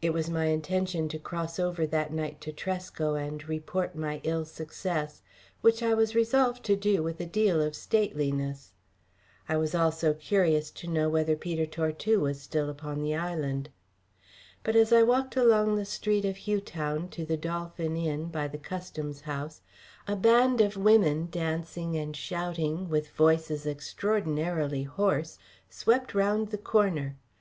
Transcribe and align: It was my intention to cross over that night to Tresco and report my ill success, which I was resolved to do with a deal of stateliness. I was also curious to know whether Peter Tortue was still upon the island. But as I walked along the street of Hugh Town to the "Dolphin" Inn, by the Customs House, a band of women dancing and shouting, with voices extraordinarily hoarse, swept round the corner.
It 0.00 0.12
was 0.14 0.30
my 0.30 0.44
intention 0.44 1.08
to 1.08 1.18
cross 1.18 1.58
over 1.58 1.88
that 1.88 2.12
night 2.12 2.40
to 2.42 2.52
Tresco 2.52 3.16
and 3.16 3.48
report 3.48 3.96
my 3.96 4.20
ill 4.22 4.44
success, 4.44 5.22
which 5.60 5.82
I 5.82 5.92
was 5.92 6.14
resolved 6.14 6.62
to 6.66 6.76
do 6.76 7.02
with 7.02 7.20
a 7.20 7.26
deal 7.26 7.60
of 7.60 7.74
stateliness. 7.74 8.70
I 9.48 9.56
was 9.56 9.74
also 9.74 10.14
curious 10.14 10.70
to 10.70 10.86
know 10.86 11.08
whether 11.08 11.34
Peter 11.34 11.66
Tortue 11.66 12.20
was 12.20 12.40
still 12.40 12.70
upon 12.70 13.02
the 13.02 13.16
island. 13.16 13.70
But 14.62 14.76
as 14.76 14.92
I 14.92 15.02
walked 15.02 15.34
along 15.36 15.74
the 15.74 15.84
street 15.84 16.24
of 16.24 16.36
Hugh 16.36 16.60
Town 16.60 17.08
to 17.08 17.26
the 17.26 17.36
"Dolphin" 17.36 17.96
Inn, 17.96 18.26
by 18.26 18.46
the 18.46 18.58
Customs 18.58 19.22
House, 19.22 19.62
a 20.06 20.14
band 20.14 20.60
of 20.60 20.76
women 20.76 21.26
dancing 21.28 21.96
and 21.96 22.16
shouting, 22.16 22.88
with 22.88 23.08
voices 23.10 23.66
extraordinarily 23.66 24.84
hoarse, 24.84 25.40
swept 25.68 26.14
round 26.14 26.50
the 26.52 26.58
corner. 26.58 27.16